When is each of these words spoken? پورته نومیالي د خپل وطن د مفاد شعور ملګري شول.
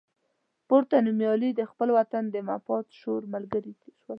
پورته 0.67 0.95
نومیالي 1.05 1.49
د 1.55 1.61
خپل 1.71 1.87
وطن 1.97 2.23
د 2.29 2.35
مفاد 2.49 2.85
شعور 2.99 3.23
ملګري 3.33 3.71
شول. 3.79 3.95